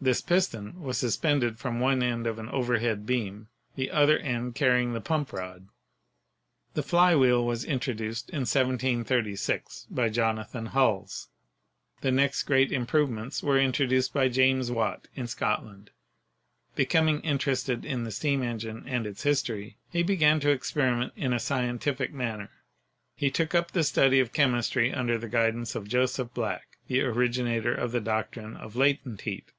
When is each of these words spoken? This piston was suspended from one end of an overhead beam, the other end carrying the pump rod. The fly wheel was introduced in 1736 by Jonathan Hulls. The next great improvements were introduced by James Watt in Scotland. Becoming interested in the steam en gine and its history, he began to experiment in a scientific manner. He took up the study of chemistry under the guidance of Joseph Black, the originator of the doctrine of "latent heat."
This 0.00 0.20
piston 0.20 0.80
was 0.80 0.96
suspended 0.96 1.58
from 1.58 1.80
one 1.80 2.04
end 2.04 2.28
of 2.28 2.38
an 2.38 2.48
overhead 2.50 3.04
beam, 3.04 3.48
the 3.74 3.90
other 3.90 4.16
end 4.20 4.54
carrying 4.54 4.92
the 4.92 5.00
pump 5.00 5.32
rod. 5.32 5.66
The 6.74 6.84
fly 6.84 7.16
wheel 7.16 7.44
was 7.44 7.64
introduced 7.64 8.30
in 8.30 8.42
1736 8.42 9.88
by 9.90 10.08
Jonathan 10.08 10.66
Hulls. 10.66 11.26
The 12.02 12.12
next 12.12 12.44
great 12.44 12.70
improvements 12.70 13.42
were 13.42 13.58
introduced 13.58 14.14
by 14.14 14.28
James 14.28 14.70
Watt 14.70 15.08
in 15.16 15.26
Scotland. 15.26 15.90
Becoming 16.76 17.20
interested 17.22 17.84
in 17.84 18.04
the 18.04 18.12
steam 18.12 18.40
en 18.44 18.60
gine 18.60 18.84
and 18.86 19.04
its 19.04 19.24
history, 19.24 19.78
he 19.90 20.04
began 20.04 20.38
to 20.38 20.50
experiment 20.52 21.12
in 21.16 21.32
a 21.32 21.40
scientific 21.40 22.12
manner. 22.14 22.50
He 23.16 23.32
took 23.32 23.52
up 23.52 23.72
the 23.72 23.82
study 23.82 24.20
of 24.20 24.32
chemistry 24.32 24.94
under 24.94 25.18
the 25.18 25.28
guidance 25.28 25.74
of 25.74 25.88
Joseph 25.88 26.32
Black, 26.34 26.78
the 26.86 27.00
originator 27.00 27.74
of 27.74 27.90
the 27.90 28.00
doctrine 28.00 28.54
of 28.56 28.76
"latent 28.76 29.22
heat." 29.22 29.50